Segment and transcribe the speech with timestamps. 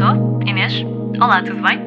[0.00, 0.40] Estou?
[0.46, 0.72] Inês?
[1.20, 1.78] Olá, tudo bem?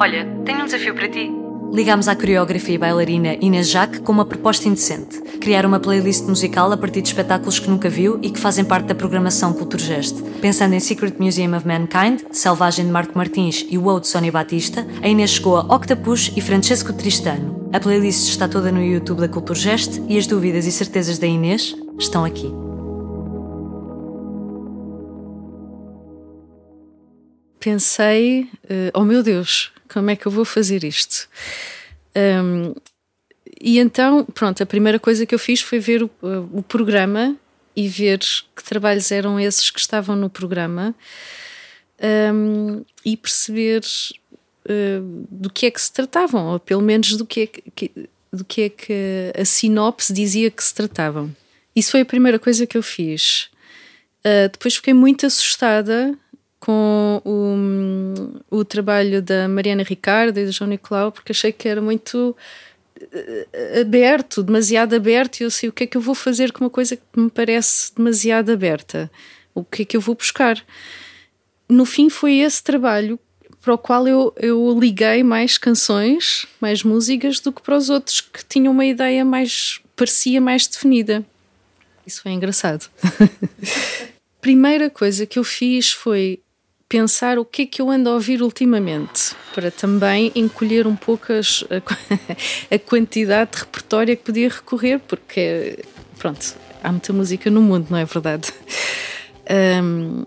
[0.00, 1.30] Olha, tenho um desafio para ti.
[1.70, 6.72] Ligámos à coreógrafa e bailarina Inês Jacques com uma proposta indecente: criar uma playlist musical
[6.72, 10.14] a partir de espetáculos que nunca viu e que fazem parte da programação Culturgest.
[10.40, 14.86] Pensando em Secret Museum of Mankind, Selvagem de Marco Martins e Wow de Sónia Batista,
[15.02, 17.68] a Inês chegou a Octopus e Francesco Tristano.
[17.70, 21.76] A playlist está toda no YouTube da Culturgest e as dúvidas e certezas da Inês
[21.98, 22.50] estão aqui.
[27.58, 31.28] Pensei, uh, oh meu Deus, como é que eu vou fazer isto?
[32.16, 32.74] Um,
[33.60, 36.10] e então, pronto, a primeira coisa que eu fiz foi ver o,
[36.52, 37.36] o, programa
[37.74, 38.20] e ver
[38.54, 40.94] que trabalhos eram esses que estavam no programa
[42.32, 43.82] um, e perceber
[44.64, 48.44] uh, do que é que se tratavam, ou pelo menos do que é que, do
[48.44, 51.34] que, é que a sinopse dizia que se tratavam.
[51.74, 53.48] Isso foi a primeira coisa que eu fiz.
[54.20, 56.16] Uh, depois fiquei muito assustada
[56.60, 61.80] com o, o trabalho da Mariana Ricardo e do João Nicolau, porque achei que era
[61.80, 62.36] muito
[63.12, 66.64] eh, aberto, demasiado aberto, e eu sei o que é que eu vou fazer com
[66.64, 69.10] uma coisa que me parece demasiado aberta,
[69.54, 70.62] o que é que eu vou buscar.
[71.68, 73.18] No fim, foi esse trabalho
[73.60, 78.20] para o qual eu, eu liguei mais canções, mais músicas, do que para os outros
[78.20, 81.24] que tinham uma ideia mais, parecia mais definida.
[82.06, 82.88] Isso foi engraçado.
[84.40, 86.40] Primeira coisa que eu fiz foi
[86.88, 91.32] pensar o que é que eu ando a ouvir ultimamente, para também encolher um pouco
[91.32, 91.82] as, a,
[92.74, 95.78] a, quantidade de repertório que podia recorrer, porque,
[96.18, 98.50] pronto, há muita música no mundo, não é verdade?
[99.82, 100.24] Um,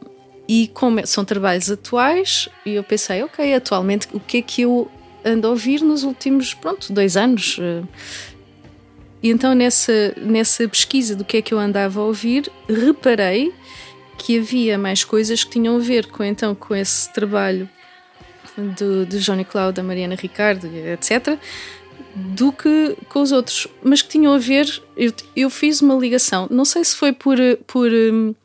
[0.48, 4.62] e como é, são trabalhos atuais, e eu pensei, ok, atualmente o que é que
[4.62, 4.92] eu
[5.26, 7.60] ando a ouvir nos últimos, pronto, dois anos?
[9.24, 13.52] E então nessa, nessa pesquisa do que é que eu andava a ouvir, reparei
[14.22, 17.68] que havia mais coisas que tinham a ver com então com esse trabalho
[18.78, 21.40] do, de Johnny Cloud, da Mariana Ricardo, etc.,
[22.14, 24.68] do que com os outros, mas que tinham a ver.
[24.96, 28.36] Eu, eu fiz uma ligação, não sei se foi por, por uh,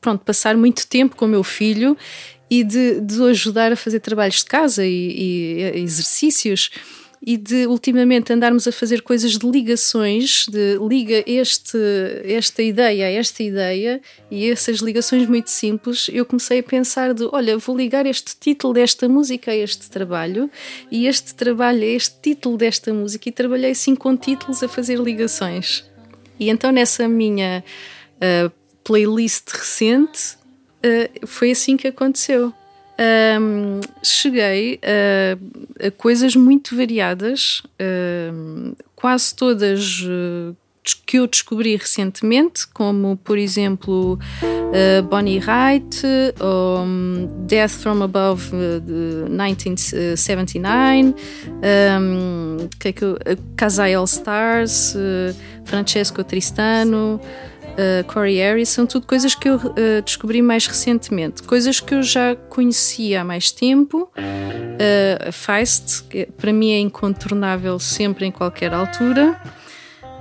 [0.00, 1.96] pronto, passar muito tempo com o meu filho
[2.50, 6.70] e de, de ajudar a fazer trabalhos de casa e, e exercícios
[7.22, 11.76] e de ultimamente andarmos a fazer coisas de ligações, de liga este,
[12.24, 14.00] esta ideia a esta ideia
[14.30, 18.72] e essas ligações muito simples, eu comecei a pensar de, olha, vou ligar este título
[18.72, 20.50] desta música a este trabalho
[20.90, 24.98] e este trabalho a este título desta música e trabalhei assim com títulos a fazer
[24.98, 25.84] ligações.
[26.38, 27.62] E então nessa minha
[28.16, 28.50] uh,
[28.82, 30.36] playlist recente
[30.84, 32.54] uh, foi assim que aconteceu
[33.00, 37.62] um, cheguei a, a, coisas muito variadas,
[38.32, 40.54] um, quase todas uh,
[41.06, 46.02] que eu descobri recentemente, como por exemplo uh, Bonnie Wright,
[46.42, 51.14] um, Death from Above uh, de 1979,
[51.98, 53.18] um, que é que, uh,
[53.56, 54.94] Casai All Stars,
[55.64, 57.20] Francesco Tristano
[57.72, 62.34] uh, Corey são tudo coisas que eu uh, descobri mais recentemente, coisas que eu já
[62.34, 64.10] conhecia há mais tempo.
[64.16, 69.40] Uh, Feist, que para mim é incontornável sempre em qualquer altura.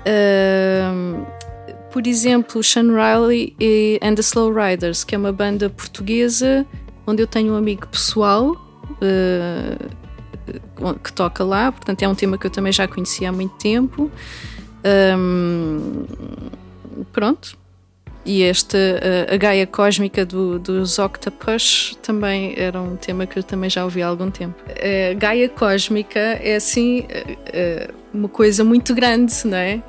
[0.01, 1.25] Uh,
[1.91, 6.65] por exemplo, Sean Riley e and the Slow Riders, que é uma banda portuguesa
[7.09, 8.51] onde eu tenho um amigo pessoal
[9.01, 9.89] uh,
[11.03, 14.11] que toca lá, portanto é um tema que eu também já conhecia há muito tempo.
[15.17, 16.05] Um,
[17.11, 17.57] pronto.
[18.25, 18.77] E esta,
[19.27, 23.83] a, a Gaia Cósmica do, dos Octopus também era um tema que eu também já
[23.83, 24.55] ouvi há algum tempo.
[24.67, 27.07] A Gaia Cósmica é assim
[28.13, 29.81] uma coisa muito grande, não é?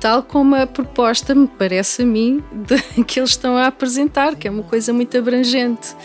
[0.00, 4.46] Tal como a proposta, me parece a mim, de, que eles estão a apresentar, que
[4.46, 5.96] é uma coisa muito abrangente.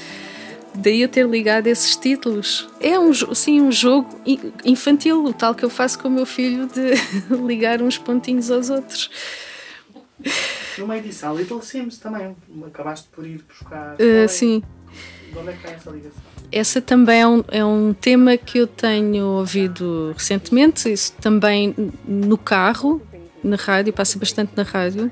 [0.75, 2.69] Daí eu ter ligado esses títulos.
[2.79, 4.07] É um, sim, um jogo
[4.63, 6.93] infantil, tal que eu faço com o meu filho, de
[7.45, 9.09] ligar uns pontinhos aos outros.
[10.77, 12.35] No meio disso, há Little Sims também.
[12.65, 13.95] Acabaste por ir buscar.
[13.95, 14.63] Uh, sim.
[15.31, 16.21] De onde é que tem essa ligação?
[16.51, 22.37] Essa também é um, é um tema que eu tenho ouvido recentemente, isso também no
[22.37, 23.01] carro,
[23.43, 25.11] na rádio, passa bastante na rádio,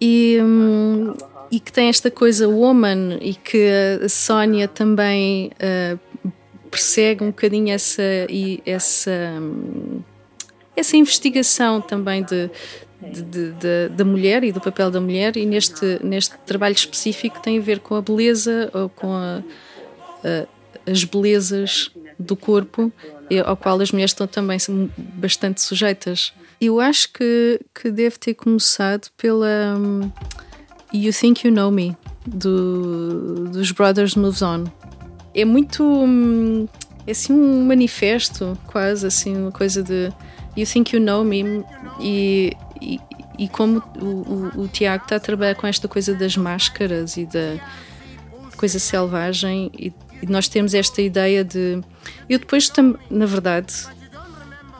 [0.00, 1.14] e, hum,
[1.50, 3.68] e que tem esta coisa woman e que
[4.02, 6.32] a Sónia também uh,
[6.70, 10.00] persegue um bocadinho essa, e essa, hum,
[10.74, 12.50] essa investigação também de,
[13.00, 17.40] de, de, de, da mulher e do papel da mulher e neste, neste trabalho específico
[17.40, 19.42] tem a ver com a beleza ou com a,
[20.24, 22.92] a, as belezas do corpo
[23.44, 24.58] ao qual as mulheres estão também
[24.96, 26.32] bastante sujeitas.
[26.60, 30.10] Eu acho que, que deve ter começado pela um,
[30.92, 31.96] You Think You Know Me,
[32.26, 34.64] do, dos Brothers Moves On.
[35.34, 35.84] É muito.
[35.84, 36.66] Hum,
[37.06, 40.12] é assim um manifesto, quase assim, uma coisa de
[40.56, 41.64] You Think You Know Me.
[42.00, 42.56] E,
[43.38, 47.24] e, como o, o, o, Tiago está a trabalhar com esta coisa das máscaras e
[47.24, 47.56] da
[48.56, 51.80] coisa selvagem, e, e nós temos esta ideia de.
[52.28, 52.70] Eu depois,
[53.08, 53.72] na verdade,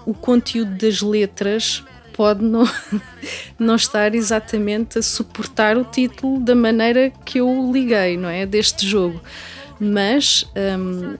[0.04, 2.68] o conteúdo das letras pode não,
[3.56, 8.44] não estar exatamente a suportar o título da maneira que eu liguei, não é?
[8.44, 9.22] Deste jogo.
[9.78, 11.16] Mas, um,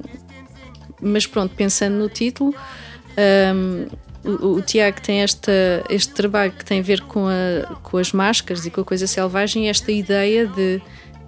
[1.01, 2.53] mas pronto, pensando no título,
[3.55, 3.87] um,
[4.29, 5.53] o, o, Tiago tem esta,
[5.89, 9.07] este trabalho que tem a ver com, a, com as máscaras e com a coisa
[9.07, 10.83] selvagem, esta ideia de.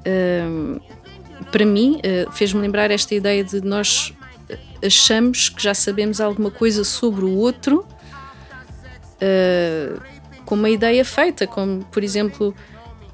[0.06, 0.78] Um,
[1.50, 4.12] para mim, uh, fez-me lembrar esta ideia de nós
[4.84, 7.86] achamos que já sabemos alguma coisa sobre o outro
[9.16, 10.00] uh,
[10.44, 12.54] com uma ideia feita, como por exemplo.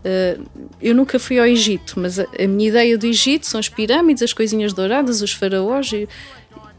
[0.05, 0.47] Uh,
[0.81, 4.23] eu nunca fui ao Egito, mas a, a, minha ideia do Egito são as pirâmides,
[4.23, 5.93] as coisinhas douradas, os faraós.
[5.93, 6.09] E,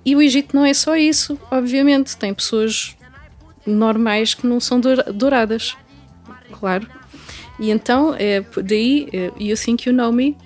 [0.05, 2.15] e o Egito não é só isso, obviamente.
[2.15, 2.96] Tem pessoas
[3.67, 5.75] normais que não são douradas,
[6.51, 6.87] claro.
[7.59, 10.37] E então, é, daí, é, You Think You Know Me,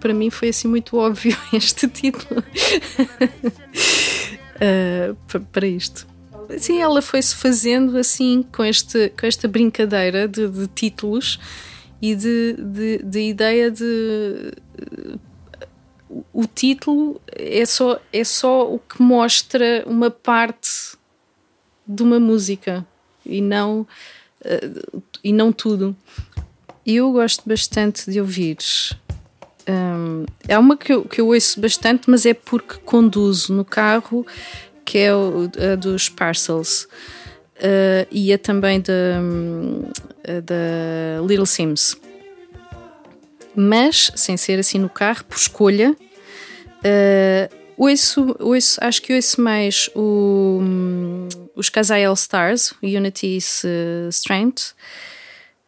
[0.00, 2.42] para mim foi assim muito óbvio este título
[4.58, 6.06] uh, para isto.
[6.58, 11.38] Sim, ela foi-se fazendo assim com, este, com esta brincadeira de, de títulos
[12.00, 14.52] e de, de, de, ideia de
[16.32, 20.96] o título é só, é só o que mostra uma parte
[21.88, 22.86] de uma música
[23.24, 23.86] e não,
[24.44, 25.96] uh, e não tudo.
[26.86, 28.58] Eu gosto bastante de ouvir
[29.68, 34.26] um, é uma que eu, que eu ouço bastante, mas é porque conduzo no carro,
[34.84, 36.88] que é o, a dos Parcels.
[37.56, 39.20] Uh, e é também da,
[40.40, 41.96] da Little Sims.
[43.54, 49.90] Mas, sem ser assim no carro, por escolha, uh, ouço, ouço, acho que ouço mais
[49.94, 50.60] o,
[51.58, 54.72] os Casai Stars, Unity's uh, Strength,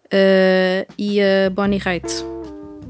[0.06, 2.24] uh, e a Bonnie Raitt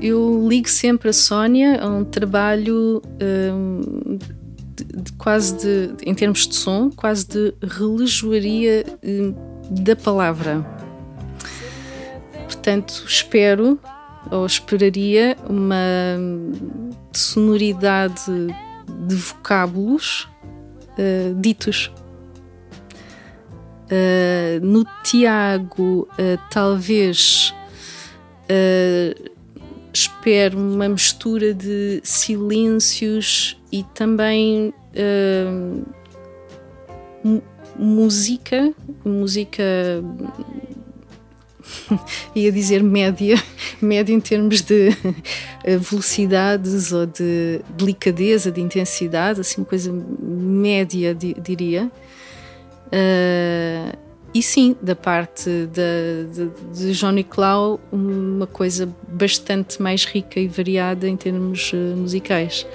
[0.02, 3.02] eu ligo sempre a Sónia a um trabalho
[3.52, 4.19] um,
[4.75, 9.35] de, de, quase de, em termos de som, quase de relojoaria um,
[9.70, 10.64] da palavra.
[12.44, 13.79] Portanto, espero
[14.31, 15.76] ou esperaria uma
[17.12, 18.25] sonoridade
[19.06, 20.29] de vocábulos
[20.99, 21.93] uh, ditos.
[23.90, 27.52] Uh, no Tiago, uh, talvez
[29.92, 35.84] espero uma mistura de silêncios e também uh,
[37.76, 38.72] música,
[39.04, 39.64] música
[42.34, 43.42] ia dizer média,
[43.82, 44.90] média em termos de
[45.64, 51.90] velocidades ou de delicadeza, de intensidade, assim, coisa média, diria.
[52.92, 53.96] Uh,
[54.32, 61.08] e sim, da parte de, de, Johnny Clau, uma coisa bastante mais rica e variada
[61.08, 62.66] em termos uh, musicais.